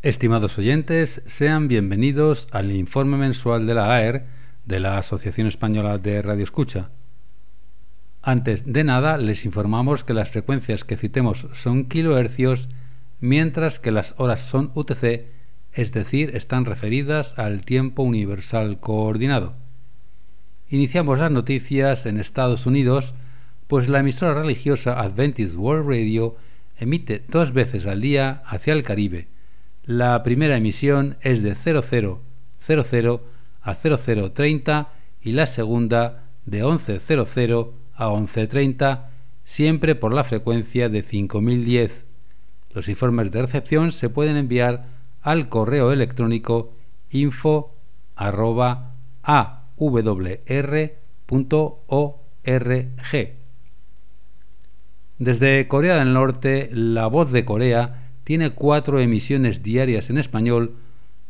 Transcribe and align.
Estimados 0.00 0.56
oyentes, 0.58 1.22
sean 1.26 1.66
bienvenidos 1.66 2.46
al 2.52 2.70
informe 2.70 3.16
mensual 3.16 3.66
de 3.66 3.74
la 3.74 3.96
AER 3.96 4.26
de 4.64 4.78
la 4.78 4.96
Asociación 4.96 5.48
Española 5.48 5.98
de 5.98 6.22
Radio 6.22 6.44
Escucha. 6.44 6.90
Antes 8.22 8.72
de 8.72 8.84
nada, 8.84 9.18
les 9.18 9.44
informamos 9.44 10.04
que 10.04 10.14
las 10.14 10.30
frecuencias 10.30 10.84
que 10.84 10.96
citemos 10.96 11.48
son 11.52 11.86
kilohercios, 11.86 12.68
mientras 13.18 13.80
que 13.80 13.90
las 13.90 14.14
horas 14.18 14.40
son 14.40 14.70
UTC, 14.76 15.24
es 15.72 15.90
decir, 15.90 16.36
están 16.36 16.64
referidas 16.64 17.36
al 17.36 17.64
tiempo 17.64 18.04
universal 18.04 18.78
coordinado. 18.78 19.56
Iniciamos 20.70 21.18
las 21.18 21.32
noticias 21.32 22.06
en 22.06 22.20
Estados 22.20 22.66
Unidos, 22.66 23.14
pues 23.66 23.88
la 23.88 23.98
emisora 23.98 24.34
religiosa 24.34 25.00
Adventist 25.00 25.56
World 25.56 25.88
Radio 25.88 26.36
emite 26.78 27.24
dos 27.28 27.52
veces 27.52 27.84
al 27.84 28.00
día 28.00 28.42
hacia 28.46 28.74
el 28.74 28.84
Caribe. 28.84 29.26
La 29.88 30.22
primera 30.22 30.54
emisión 30.58 31.16
es 31.22 31.42
de 31.42 31.54
0000 31.54 32.18
a 33.62 33.74
0030 33.74 34.92
y 35.22 35.32
la 35.32 35.46
segunda 35.46 36.24
de 36.44 36.62
1100 36.62 37.18
a 37.94 38.08
11.30, 38.10 39.06
siempre 39.44 39.94
por 39.94 40.12
la 40.12 40.24
frecuencia 40.24 40.90
de 40.90 41.02
5010. 41.02 42.04
Los 42.74 42.90
informes 42.90 43.32
de 43.32 43.40
recepción 43.40 43.92
se 43.92 44.10
pueden 44.10 44.36
enviar 44.36 44.84
al 45.22 45.48
correo 45.48 45.90
electrónico 45.90 46.70
info 47.08 47.74
Desde 55.18 55.66
Corea 55.66 55.96
del 55.96 56.12
Norte, 56.12 56.68
La 56.72 57.06
Voz 57.06 57.32
de 57.32 57.46
Corea 57.46 58.07
tiene 58.28 58.50
cuatro 58.50 59.00
emisiones 59.00 59.62
diarias 59.62 60.10
en 60.10 60.18
español 60.18 60.74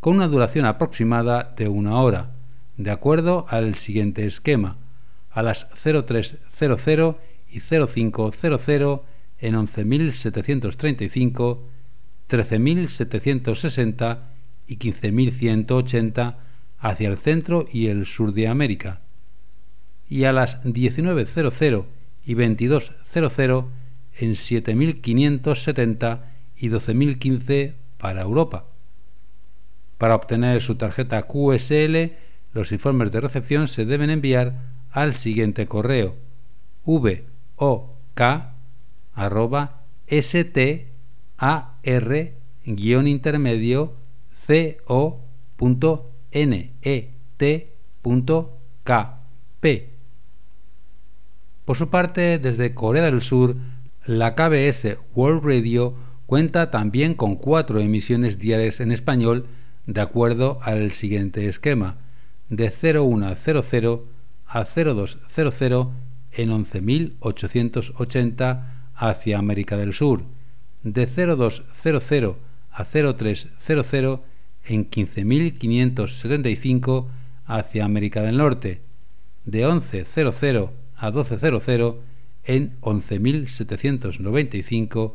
con 0.00 0.16
una 0.16 0.26
duración 0.26 0.64
aproximada 0.64 1.54
de 1.56 1.68
una 1.68 2.00
hora, 2.00 2.32
de 2.76 2.90
acuerdo 2.90 3.46
al 3.50 3.76
siguiente 3.76 4.26
esquema 4.26 4.76
a 5.30 5.44
las 5.44 5.68
0300 5.80 7.14
y 7.52 7.60
0500 7.60 9.02
en 9.38 9.54
11.735, 9.54 11.58
13.760 12.28 14.18
y 14.66 14.78
15.180 14.78 16.34
hacia 16.80 17.08
el 17.08 17.16
centro 17.16 17.68
y 17.72 17.86
el 17.86 18.06
sur 18.06 18.32
de 18.32 18.48
América, 18.48 19.02
y 20.10 20.24
a 20.24 20.32
las 20.32 20.64
19.00 20.64 21.84
y 22.26 22.34
22.00 22.34 23.66
en 24.18 24.32
7.570 24.32 26.37
y 26.58 26.68
12.015 26.68 27.74
para 27.98 28.22
Europa. 28.22 28.64
Para 29.98 30.14
obtener 30.14 30.62
su 30.62 30.76
tarjeta 30.76 31.22
QSL, 31.22 32.12
los 32.52 32.72
informes 32.72 33.10
de 33.12 33.20
recepción 33.20 33.68
se 33.68 33.84
deben 33.84 34.10
enviar 34.10 34.54
al 34.90 35.14
siguiente 35.14 35.66
correo 35.66 36.16
vok 36.88 38.22
arroba 39.14 39.82
star 40.06 40.80
guion 42.64 43.06
intermedio 43.06 43.92
co 44.86 45.20
punto 45.56 46.10
net 46.32 47.10
punto 48.02 48.58
kp. 48.84 49.88
Por 51.64 51.76
su 51.76 51.90
parte, 51.90 52.38
desde 52.38 52.72
Corea 52.72 53.02
del 53.04 53.20
Sur, 53.20 53.56
la 54.06 54.34
KBS 54.34 54.96
World 55.14 55.44
Radio 55.44 55.94
cuenta 56.28 56.70
también 56.70 57.14
con 57.14 57.34
cuatro 57.36 57.80
emisiones 57.80 58.38
diarias 58.38 58.80
en 58.80 58.92
español 58.92 59.46
de 59.86 60.02
acuerdo 60.02 60.58
al 60.62 60.92
siguiente 60.92 61.48
esquema 61.48 61.96
de 62.50 62.70
0100 62.70 64.00
a 64.46 64.66
0200 64.66 65.88
en 66.32 66.50
11.880 66.50 68.64
hacia 68.94 69.38
América 69.38 69.78
del 69.78 69.94
Sur, 69.94 70.24
de 70.82 71.06
0200 71.06 72.36
a 72.72 72.84
0300 72.84 74.20
en 74.66 74.90
15.575 74.90 77.06
hacia 77.46 77.86
América 77.86 78.20
del 78.20 78.36
Norte, 78.36 78.82
de 79.46 79.66
11.00 79.66 80.68
a 80.94 81.10
12.00 81.10 81.96
en 82.44 82.78
11.795 82.82 85.14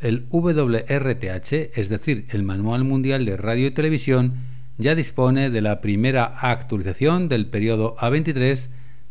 El 0.00 0.26
WRTH, 0.30 1.78
es 1.78 1.88
decir, 1.90 2.26
el 2.30 2.42
Manual 2.42 2.84
Mundial 2.84 3.26
de 3.26 3.36
Radio 3.36 3.66
y 3.66 3.70
Televisión, 3.70 4.34
ya 4.78 4.94
dispone 4.94 5.50
de 5.50 5.60
la 5.60 5.82
primera 5.82 6.24
actualización 6.24 7.28
del 7.28 7.46
periodo 7.46 7.96
A23 7.96 8.68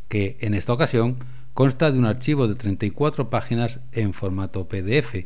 que 0.07 0.38
en 0.41 0.55
esta 0.55 0.73
ocasión 0.73 1.17
consta 1.53 1.91
de 1.91 2.00
un 2.00 2.05
archivo 2.05 2.47
de 2.47 2.55
34 2.55 3.29
páginas 3.29 3.79
en 3.91 4.13
formato 4.13 4.67
PDF. 4.67 5.25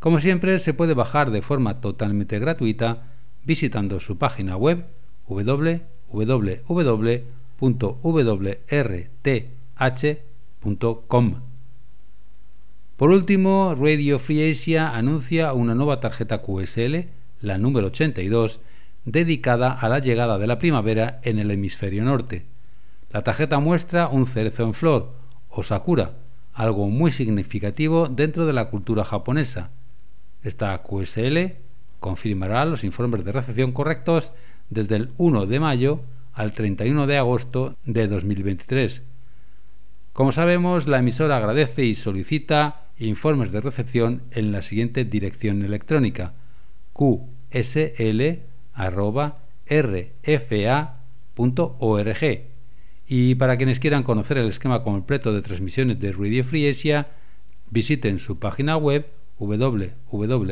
Como 0.00 0.20
siempre, 0.20 0.58
se 0.58 0.72
puede 0.72 0.94
bajar 0.94 1.30
de 1.30 1.42
forma 1.42 1.82
totalmente 1.82 2.38
gratuita 2.38 3.02
visitando 3.44 4.00
su 4.00 4.16
página 4.16 4.56
web 4.56 4.86
www.wrth.com. 5.28 6.24
Por 13.04 13.10
último, 13.10 13.74
Radio 13.78 14.18
Free 14.18 14.50
Asia 14.50 14.96
anuncia 14.96 15.52
una 15.52 15.74
nueva 15.74 16.00
tarjeta 16.00 16.40
QSL, 16.40 17.06
la 17.42 17.58
número 17.58 17.88
82, 17.88 18.60
dedicada 19.04 19.72
a 19.72 19.90
la 19.90 19.98
llegada 19.98 20.38
de 20.38 20.46
la 20.46 20.58
primavera 20.58 21.20
en 21.22 21.38
el 21.38 21.50
hemisferio 21.50 22.02
norte. 22.02 22.46
La 23.10 23.22
tarjeta 23.22 23.58
muestra 23.58 24.08
un 24.08 24.26
cerezo 24.26 24.62
en 24.62 24.72
flor, 24.72 25.12
o 25.50 25.62
sakura, 25.62 26.12
algo 26.54 26.88
muy 26.88 27.12
significativo 27.12 28.08
dentro 28.08 28.46
de 28.46 28.54
la 28.54 28.70
cultura 28.70 29.04
japonesa. 29.04 29.68
Esta 30.42 30.82
QSL 30.82 31.58
confirmará 32.00 32.64
los 32.64 32.84
informes 32.84 33.22
de 33.22 33.32
recepción 33.32 33.72
correctos 33.72 34.32
desde 34.70 34.96
el 34.96 35.10
1 35.18 35.44
de 35.44 35.60
mayo 35.60 36.00
al 36.32 36.52
31 36.52 37.06
de 37.06 37.18
agosto 37.18 37.76
de 37.84 38.08
2023. 38.08 39.02
Como 40.14 40.32
sabemos, 40.32 40.88
la 40.88 41.00
emisora 41.00 41.36
agradece 41.36 41.84
y 41.84 41.96
solicita 41.96 42.83
informes 42.98 43.52
de 43.52 43.60
recepción 43.60 44.22
en 44.30 44.52
la 44.52 44.62
siguiente 44.62 45.04
dirección 45.04 45.64
electrónica 45.64 46.34
qsl.rfa.org 46.92 48.44
y 53.06 53.34
para 53.34 53.56
quienes 53.56 53.80
quieran 53.80 54.02
conocer 54.02 54.38
el 54.38 54.48
esquema 54.48 54.82
completo 54.82 55.32
de 55.32 55.42
transmisiones 55.42 56.00
de 56.00 56.12
Radio 56.12 56.44
Free 56.44 56.72
visiten 57.70 58.18
su 58.18 58.38
página 58.38 58.76
web 58.76 59.06
www.rfa.org. 59.38 60.44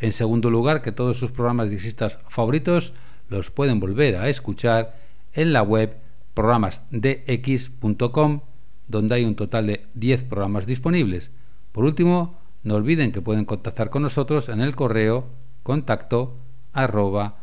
En 0.00 0.12
segundo 0.12 0.48
lugar, 0.50 0.80
que 0.80 0.92
todos 0.92 1.16
sus 1.16 1.32
programas 1.32 1.70
diexistas 1.70 2.20
favoritos 2.28 2.92
los 3.28 3.50
pueden 3.50 3.80
volver 3.80 4.14
a 4.14 4.28
escuchar 4.28 4.94
en 5.32 5.52
la 5.52 5.62
web 5.62 5.96
programasdx.com, 6.34 8.40
donde 8.86 9.14
hay 9.16 9.24
un 9.24 9.34
total 9.34 9.66
de 9.66 9.86
10 9.94 10.22
programas 10.22 10.66
disponibles. 10.66 11.32
Por 11.72 11.84
último, 11.84 12.38
no 12.62 12.76
olviden 12.76 13.10
que 13.10 13.22
pueden 13.22 13.44
contactar 13.44 13.90
con 13.90 14.02
nosotros 14.02 14.48
en 14.48 14.60
el 14.60 14.76
correo 14.76 15.26
contacto 15.64 16.36
arroba 16.72 17.38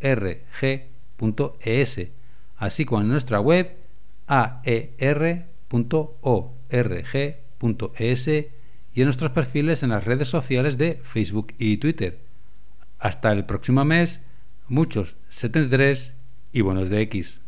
aer.org.es, 0.00 0.88
así 2.56 2.84
como 2.84 3.00
en 3.02 3.08
nuestra 3.08 3.40
web 3.40 3.76
aer.org.es 4.26 5.48
y 8.28 9.00
en 9.00 9.04
nuestros 9.04 9.30
perfiles 9.32 9.82
en 9.82 9.90
las 9.90 10.04
redes 10.04 10.28
sociales 10.28 10.76
de 10.78 11.00
Facebook 11.02 11.54
y 11.58 11.76
Twitter. 11.78 12.18
Hasta 12.98 13.32
el 13.32 13.44
próximo 13.44 13.84
mes, 13.84 14.20
muchos 14.68 15.16
73 15.30 16.14
y 16.52 16.60
buenos 16.62 16.90
de 16.90 17.00
X. 17.02 17.40